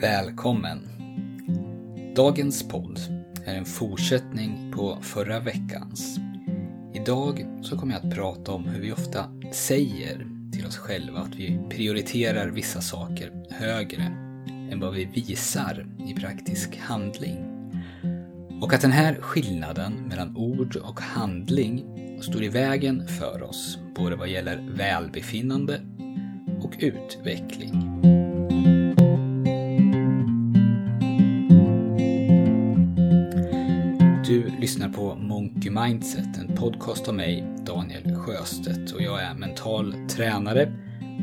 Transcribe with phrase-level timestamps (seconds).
[0.00, 0.88] Välkommen!
[2.16, 3.00] Dagens podd
[3.44, 6.18] är en fortsättning på förra veckans.
[6.94, 11.34] Idag så kommer jag att prata om hur vi ofta säger till oss själva att
[11.34, 14.02] vi prioriterar vissa saker högre
[14.70, 17.36] än vad vi visar i praktisk handling.
[18.62, 21.84] Och att den här skillnaden mellan ord och handling
[22.20, 25.80] står i vägen för oss, både vad gäller välbefinnande
[26.62, 28.15] och utveckling.
[34.86, 38.92] Lyssnar på Monkey Mindset, en podcast av mig, Daniel Sjöstedt.
[38.92, 40.72] Och jag är mental tränare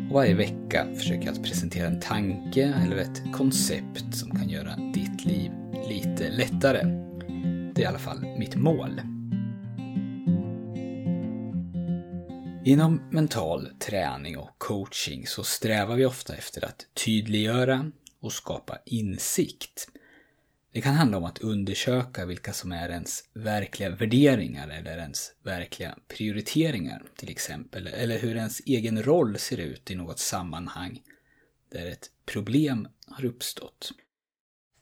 [0.10, 4.76] och varje vecka försöker jag att presentera en tanke eller ett koncept som kan göra
[4.94, 5.52] ditt liv
[5.90, 6.84] lite lättare.
[7.74, 9.02] Det är i alla fall mitt mål.
[12.66, 19.88] Inom mental träning och coaching så strävar vi ofta efter att tydliggöra och skapa insikt.
[20.74, 25.98] Det kan handla om att undersöka vilka som är ens verkliga värderingar eller ens verkliga
[26.08, 27.88] prioriteringar till exempel.
[27.88, 31.02] Eller hur ens egen roll ser ut i något sammanhang
[31.72, 33.92] där ett problem har uppstått.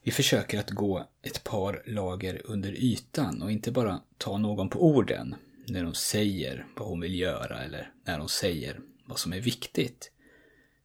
[0.03, 4.85] Vi försöker att gå ett par lager under ytan och inte bara ta någon på
[4.85, 5.35] orden
[5.67, 10.11] när de säger vad hon vill göra eller när de säger vad som är viktigt.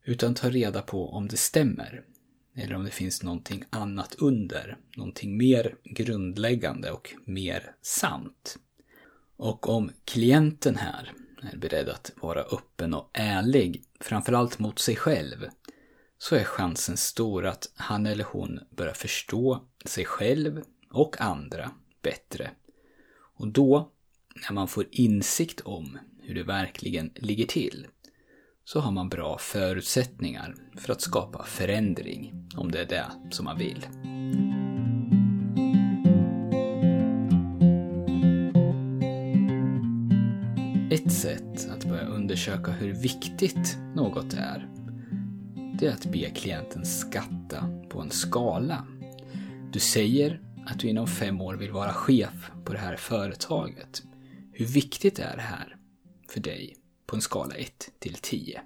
[0.05, 2.05] Utan ta reda på om det stämmer
[2.57, 8.59] eller om det finns någonting annat under, någonting mer grundläggande och mer sant.
[9.37, 11.13] Och om klienten här
[11.53, 15.49] är beredd att vara öppen och ärlig, framförallt mot sig själv,
[16.19, 21.71] så är chansen stor att han eller hon börjar förstå sig själv och andra
[22.03, 22.51] bättre.
[23.39, 23.93] Och då,
[24.35, 27.87] när man får insikt om hur det verkligen ligger till,
[28.69, 33.59] så har man bra förutsättningar för att skapa förändring, om det är det som man
[33.59, 33.87] vill.
[40.91, 44.69] Ett sätt att börja undersöka hur viktigt något är,
[45.79, 48.87] det är att be klienten skatta på en skala.
[49.73, 54.03] Du säger att du inom fem år vill vara chef på det här företaget.
[54.53, 55.77] Hur viktigt är det här
[56.29, 56.77] för dig
[57.07, 58.63] på en skala 1 till 10.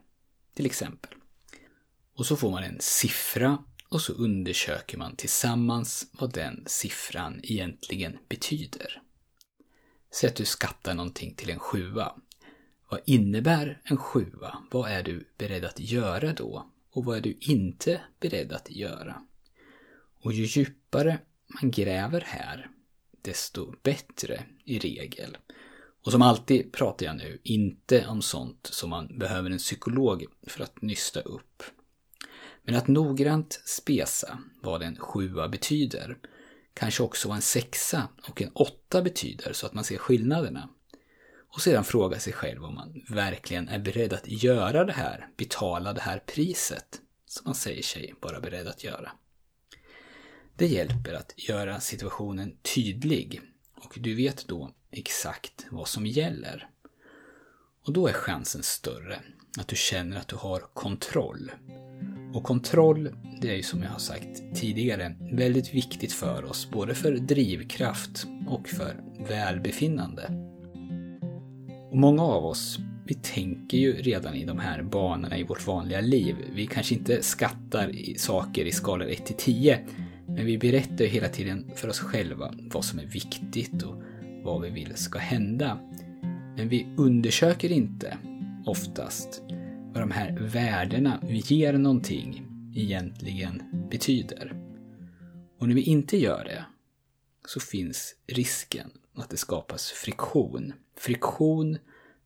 [0.55, 1.15] Till exempel.
[2.15, 8.19] Och så får man en siffra och så undersöker man tillsammans vad den siffran egentligen
[8.29, 9.03] betyder.
[10.13, 12.15] Säg att du skattar någonting till en sjua.
[12.89, 14.59] Vad innebär en sjua?
[14.71, 16.71] Vad är du beredd att göra då?
[16.91, 19.27] Och vad är du inte beredd att göra?
[20.21, 22.71] Och ju djupare man gräver här,
[23.23, 25.37] desto bättre i regel.
[26.05, 30.63] Och som alltid pratar jag nu inte om sånt som man behöver en psykolog för
[30.63, 31.63] att nysta upp.
[32.63, 36.19] Men att noggrant spesa vad en sjua betyder,
[36.75, 40.69] kanske också vad en sexa och en åtta betyder så att man ser skillnaderna.
[41.53, 45.93] Och sedan fråga sig själv om man verkligen är beredd att göra det här, betala
[45.93, 49.13] det här priset som man säger sig vara beredd att göra.
[50.57, 53.41] Det hjälper att göra situationen tydlig
[53.77, 56.69] och du vet då exakt vad som gäller.
[57.87, 59.21] Och då är chansen större
[59.59, 61.53] att du känner att du har kontroll.
[62.35, 66.95] Och kontroll, det är ju som jag har sagt tidigare väldigt viktigt för oss, både
[66.95, 70.51] för drivkraft och för välbefinnande.
[71.91, 76.01] Och många av oss, vi tänker ju redan i de här banorna i vårt vanliga
[76.01, 76.37] liv.
[76.55, 79.87] Vi kanske inte skattar i saker i skalor 1 till 10,
[80.27, 84.03] men vi berättar ju hela tiden för oss själva vad som är viktigt och
[84.43, 85.79] vad vi vill ska hända.
[86.57, 88.19] Men vi undersöker inte
[88.67, 89.43] oftast
[89.93, 94.57] vad de här värdena vi ger någonting egentligen betyder.
[95.59, 96.65] Och när vi inte gör det
[97.47, 100.73] så finns risken att det skapas friktion.
[100.97, 101.79] Friktion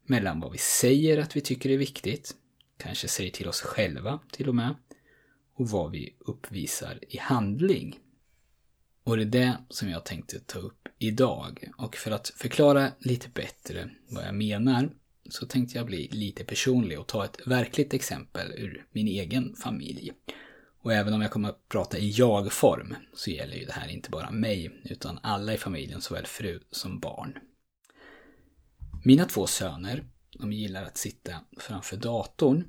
[0.07, 2.35] mellan vad vi säger att vi tycker är viktigt,
[2.77, 4.75] kanske säger till oss själva till och med,
[5.55, 8.01] och vad vi uppvisar i handling.
[9.05, 11.71] Och det är det som jag tänkte ta upp idag.
[11.77, 14.91] Och för att förklara lite bättre vad jag menar
[15.31, 20.13] så tänkte jag bli lite personlig och ta ett verkligt exempel ur min egen familj.
[20.83, 24.11] Och även om jag kommer att prata i jag-form så gäller ju det här inte
[24.11, 27.39] bara mig utan alla i familjen, såväl fru som barn.
[29.05, 30.05] Mina två söner,
[30.39, 32.65] de gillar att sitta framför datorn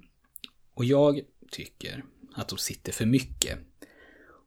[0.74, 1.22] och jag
[1.52, 2.04] tycker
[2.36, 3.60] att de sitter för mycket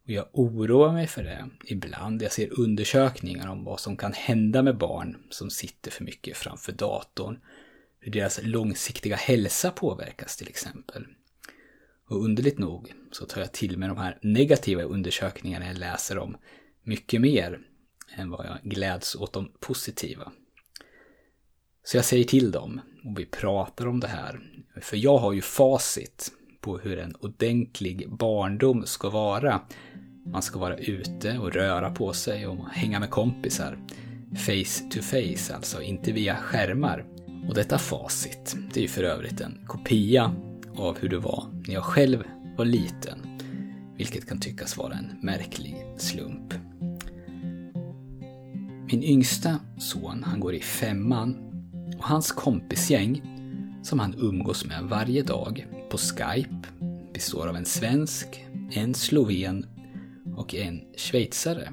[0.09, 2.23] och jag oroar mig för det ibland.
[2.23, 6.73] Jag ser undersökningar om vad som kan hända med barn som sitter för mycket framför
[6.73, 7.39] datorn.
[8.01, 11.07] Hur deras långsiktiga hälsa påverkas till exempel.
[12.09, 16.37] Och underligt nog så tar jag till mig de här negativa undersökningarna jag läser om
[16.83, 17.61] mycket mer
[18.17, 20.33] än vad jag gläds åt de positiva.
[21.85, 24.41] Så jag säger till dem och vi pratar om det här.
[24.81, 29.61] För jag har ju facit på hur en ordentlig barndom ska vara.
[30.27, 33.79] Man ska vara ute och röra på sig och hänga med kompisar.
[34.37, 37.05] Face to face alltså, inte via skärmar.
[37.49, 40.35] Och detta facit, det är ju för övrigt en kopia
[40.77, 42.25] av hur det var när jag själv
[42.57, 43.19] var liten.
[43.97, 46.55] Vilket kan tyckas vara en märklig slump.
[48.93, 51.37] Min yngsta son, han går i femman
[51.99, 53.23] och hans kompisgäng
[53.83, 56.69] som han umgås med varje dag på Skype
[57.13, 59.67] består av en svensk, en sloven
[60.37, 61.73] och en schweizare.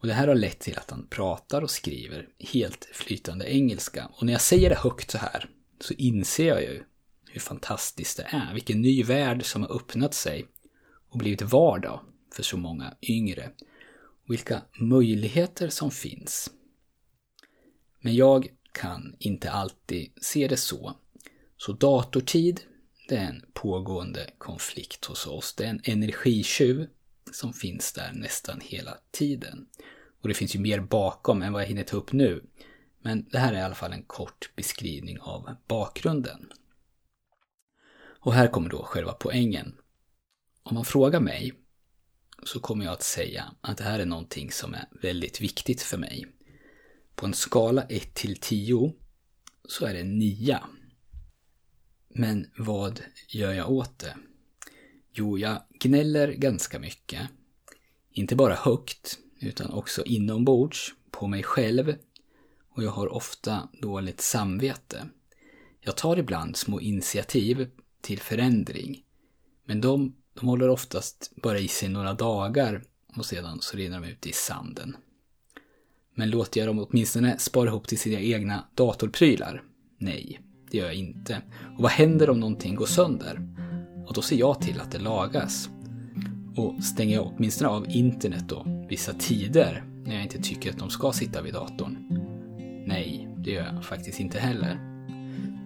[0.00, 4.06] Och det här har lett till att han pratar och skriver helt flytande engelska.
[4.06, 5.50] Och när jag säger det högt så här
[5.80, 6.82] så inser jag ju
[7.30, 8.54] hur fantastiskt det är.
[8.54, 10.46] Vilken ny värld som har öppnat sig
[11.08, 12.00] och blivit vardag
[12.32, 13.50] för så många yngre.
[14.26, 16.50] Och vilka möjligheter som finns.
[18.00, 20.96] Men jag kan inte alltid se det så.
[21.56, 22.60] Så datortid,
[23.08, 25.54] det är en pågående konflikt hos oss.
[25.54, 26.86] Det är en energitjuv
[27.32, 29.66] som finns där nästan hela tiden.
[30.20, 32.44] Och det finns ju mer bakom än vad jag hinner ta upp nu.
[33.02, 36.52] Men det här är i alla fall en kort beskrivning av bakgrunden.
[37.96, 39.74] Och här kommer då själva poängen.
[40.62, 41.52] Om man frågar mig
[42.42, 45.98] så kommer jag att säga att det här är någonting som är väldigt viktigt för
[45.98, 46.26] mig.
[47.14, 48.92] På en skala 1 till 10
[49.68, 50.60] så är det 9.
[52.16, 54.16] Men vad gör jag åt det?
[55.12, 57.28] Jo, jag gnäller ganska mycket.
[58.10, 61.94] Inte bara högt, utan också inombords, på mig själv.
[62.68, 65.06] Och jag har ofta dåligt samvete.
[65.80, 67.70] Jag tar ibland små initiativ
[68.00, 69.04] till förändring.
[69.64, 72.82] Men de, de håller oftast bara i sig några dagar
[73.16, 74.96] och sedan så rinner de ut i sanden.
[76.14, 79.62] Men låter jag dem åtminstone spara ihop till sina egna datorprylar?
[79.98, 80.40] Nej,
[80.74, 81.42] det gör jag inte.
[81.76, 83.40] Och vad händer om någonting går sönder?
[84.06, 85.70] Och då ser jag till att det lagas.
[86.56, 90.90] Och stänger jag åtminstone av internet då, vissa tider, när jag inte tycker att de
[90.90, 91.96] ska sitta vid datorn?
[92.86, 94.78] Nej, det gör jag faktiskt inte heller.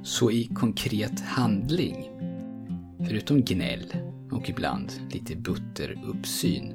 [0.02, 2.10] Så i konkret handling,
[3.06, 3.92] förutom gnäll
[4.30, 6.74] och ibland lite butter uppsyn,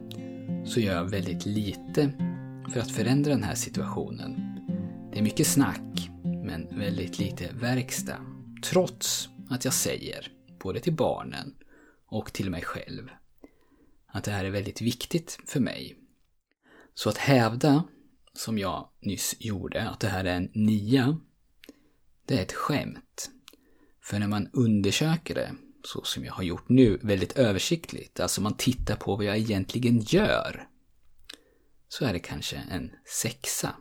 [0.65, 2.09] så gör jag väldigt lite
[2.69, 4.59] för att förändra den här situationen.
[5.11, 6.09] Det är mycket snack,
[6.53, 8.25] men väldigt lite verkstad.
[8.63, 11.55] Trots att jag säger, både till barnen
[12.05, 13.09] och till mig själv,
[14.07, 15.97] att det här är väldigt viktigt för mig.
[16.93, 17.83] Så att hävda,
[18.33, 21.17] som jag nyss gjorde, att det här är en nia,
[22.25, 23.31] det är ett skämt.
[24.01, 28.57] För när man undersöker det, så som jag har gjort nu, väldigt översiktligt, alltså man
[28.57, 30.67] tittar på vad jag egentligen gör,
[31.87, 33.75] så är det kanske en sexa.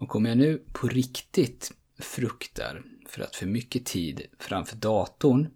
[0.00, 5.48] Och om jag nu på riktigt fruktar för att för mycket tid framför datorn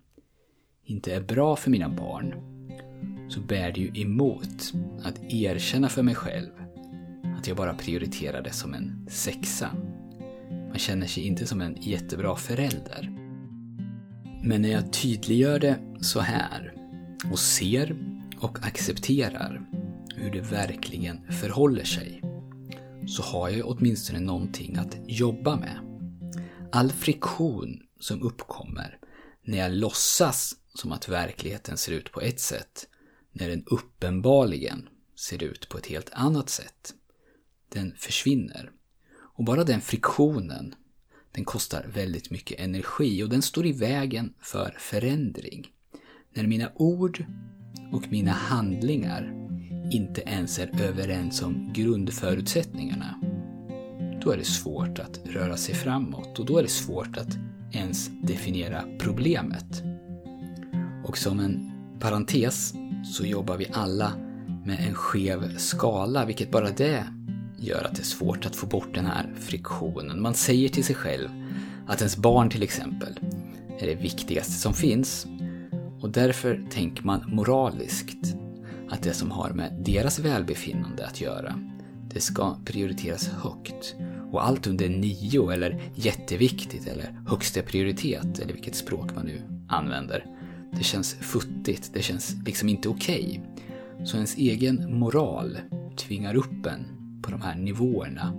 [0.84, 2.34] inte är bra för mina barn,
[3.30, 6.50] så bär det ju emot att erkänna för mig själv
[7.38, 9.70] att jag bara prioriterar det som en sexa.
[10.50, 13.12] Man känner sig inte som en jättebra förälder.
[14.42, 16.74] Men när jag tydliggör det så här
[17.30, 17.96] och ser
[18.38, 19.66] och accepterar
[20.16, 22.23] hur det verkligen förhåller sig
[23.06, 25.78] så har jag åtminstone någonting att jobba med.
[26.72, 28.98] All friktion som uppkommer
[29.42, 32.88] när jag låtsas som att verkligheten ser ut på ett sätt,
[33.32, 36.94] när den uppenbarligen ser ut på ett helt annat sätt,
[37.68, 38.70] den försvinner.
[39.36, 40.74] Och bara den friktionen,
[41.32, 45.66] den kostar väldigt mycket energi och den står i vägen för förändring.
[46.34, 47.24] När mina ord
[47.92, 49.43] och mina handlingar
[49.90, 53.20] inte ens är överens om grundförutsättningarna,
[54.22, 57.38] då är det svårt att röra sig framåt och då är det svårt att
[57.72, 59.82] ens definiera problemet.
[61.04, 62.74] Och som en parentes
[63.04, 64.12] så jobbar vi alla
[64.64, 67.04] med en skev skala, vilket bara det
[67.58, 70.22] gör att det är svårt att få bort den här friktionen.
[70.22, 71.28] Man säger till sig själv
[71.86, 73.18] att ens barn till exempel
[73.78, 75.26] är det viktigaste som finns
[76.00, 78.36] och därför tänker man moraliskt
[78.94, 81.60] att det som har med deras välbefinnande att göra,
[82.14, 83.94] det ska prioriteras högt.
[84.32, 90.26] Och allt under nio eller jätteviktigt eller högsta prioritet eller vilket språk man nu använder.
[90.72, 93.42] Det känns futtigt, det känns liksom inte okej.
[93.94, 94.06] Okay.
[94.06, 95.58] Så ens egen moral
[95.96, 96.84] tvingar upp en
[97.22, 98.32] på de här nivåerna.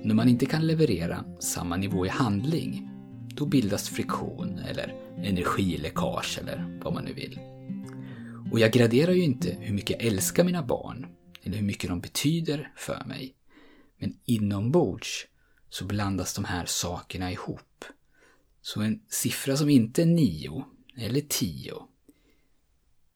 [0.00, 2.90] Och när man inte kan leverera samma nivå i handling,
[3.34, 7.38] då bildas friktion eller energiläckage eller vad man nu vill.
[8.52, 11.06] Och jag graderar ju inte hur mycket jag älskar mina barn
[11.42, 13.34] eller hur mycket de betyder för mig.
[13.98, 15.26] Men inombords
[15.68, 17.84] så blandas de här sakerna ihop.
[18.62, 20.64] Så en siffra som inte är nio
[20.96, 21.74] eller tio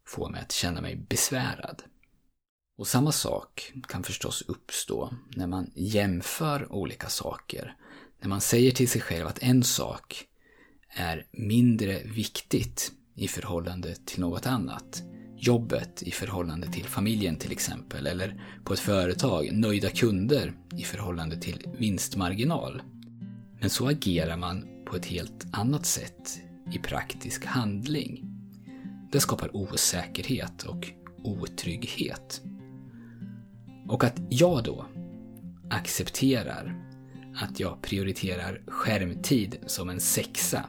[0.07, 1.83] får mig att känna mig besvärad.
[2.79, 7.77] Och samma sak kan förstås uppstå när man jämför olika saker.
[8.21, 10.25] När man säger till sig själv att en sak
[10.89, 15.03] är mindre viktigt i förhållande till något annat.
[15.39, 21.37] Jobbet i förhållande till familjen till exempel, eller på ett företag, nöjda kunder i förhållande
[21.37, 22.83] till vinstmarginal.
[23.61, 26.41] Men så agerar man på ett helt annat sätt
[26.73, 28.25] i praktisk handling.
[29.13, 30.91] Det skapar osäkerhet och
[31.25, 32.43] otrygghet.
[33.89, 34.87] Och att jag då
[35.71, 36.83] accepterar
[37.35, 40.65] att jag prioriterar skärmtid som en sexa.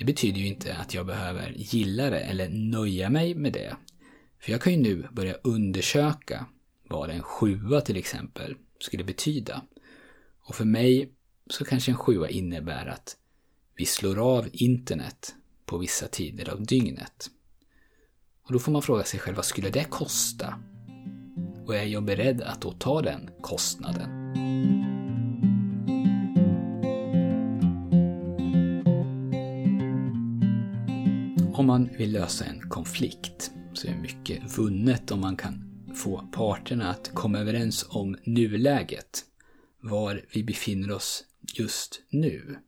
[0.00, 3.76] Det betyder ju inte att jag behöver gilla det eller nöja mig med det.
[4.38, 6.46] För jag kan ju nu börja undersöka
[6.88, 9.62] vad en sjua till exempel skulle betyda.
[10.48, 11.12] Och för mig
[11.46, 13.16] så kanske en sjua innebär att
[13.76, 15.34] vi slår av internet
[15.66, 17.30] på vissa tider av dygnet.
[18.42, 20.54] Och då får man fråga sig själv, vad skulle det kosta?
[21.66, 24.19] Och är jag beredd att då ta den kostnaden?
[31.70, 37.10] Man vill lösa en konflikt så är mycket vunnet om man kan få parterna att
[37.14, 39.24] komma överens om nuläget.
[39.80, 41.24] Var vi befinner oss
[41.54, 42.58] just nu.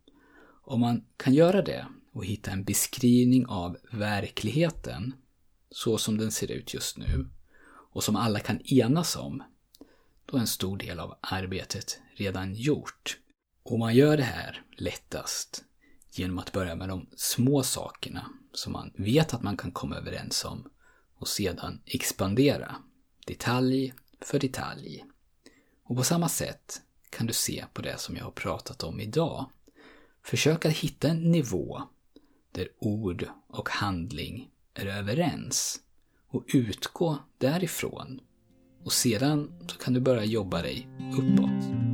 [0.65, 5.15] Om man kan göra det och hitta en beskrivning av verkligheten
[5.71, 7.29] så som den ser ut just nu
[7.93, 9.43] och som alla kan enas om,
[10.27, 13.19] då är en stor del av arbetet redan gjort.
[13.63, 15.65] Och man gör det här lättast
[16.13, 20.45] genom att börja med de små sakerna som man vet att man kan komma överens
[20.45, 20.69] om
[21.15, 22.77] och sedan expandera
[23.27, 25.05] detalj för detalj.
[25.85, 29.51] Och på samma sätt kan du se på det som jag har pratat om idag.
[30.25, 31.83] Försök att hitta en nivå
[32.53, 35.81] där ord och handling är överens
[36.29, 38.21] och utgå därifrån.
[38.85, 41.92] Och sedan så kan du börja jobba dig uppåt.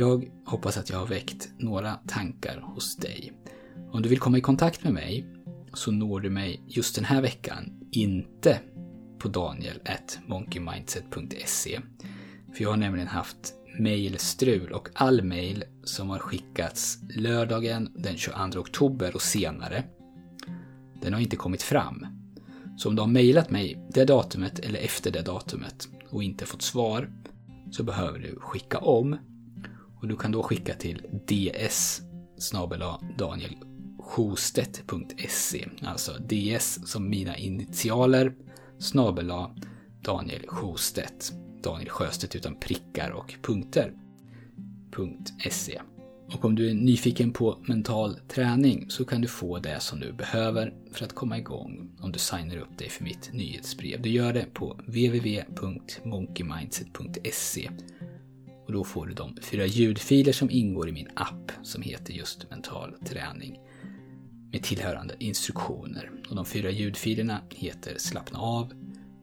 [0.00, 3.32] Jag hoppas att jag har väckt några tankar hos dig.
[3.92, 5.26] Om du vill komma i kontakt med mig
[5.74, 8.60] så når du mig just den här veckan inte
[9.18, 11.80] på daniel.monkeymindset.se.
[12.54, 18.60] För jag har nämligen haft mejlstrul och all mejl som har skickats lördagen den 22
[18.60, 19.84] oktober och senare,
[21.02, 22.06] den har inte kommit fram.
[22.76, 26.62] Så om du har mejlat mig det datumet eller efter det datumet och inte fått
[26.62, 27.10] svar
[27.70, 29.16] så behöver du skicka om.
[30.00, 32.02] Och du kan då skicka till ds
[33.18, 38.34] danielsjostedt.se Alltså ds som mina initialer
[38.78, 39.50] snabela
[40.02, 41.32] Daniel Sjostedt.
[41.62, 43.92] Daniel Sjöstedt utan prickar och punkter.
[45.50, 45.80] .se.
[46.34, 50.12] Och om du är nyfiken på mental träning så kan du få det som du
[50.12, 54.02] behöver för att komma igång om du signar upp dig för mitt nyhetsbrev.
[54.02, 57.70] Du gör det på www.monkeymindset.se
[58.70, 62.50] och då får du de fyra ljudfiler som ingår i min app som heter just
[62.50, 63.58] mental träning
[64.52, 66.10] med tillhörande instruktioner.
[66.28, 68.72] Och de fyra ljudfilerna heter Slappna av,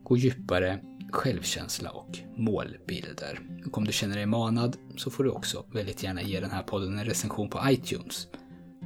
[0.04, 0.80] Gå djupare,
[1.12, 3.39] självkänsla och målbilder.
[3.66, 6.63] Och om du känner dig manad så får du också väldigt gärna ge den här
[6.63, 8.27] podden en recension på iTunes.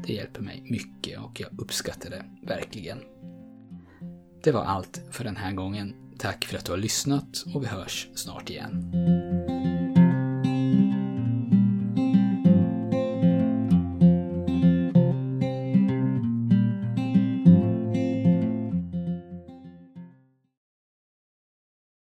[0.08, 2.98] Det hjälper mig mycket och jag uppskattar det verkligen.
[4.44, 5.96] Det var allt för den här gången.
[6.18, 8.92] Tack för att du har lyssnat och vi hörs snart igen.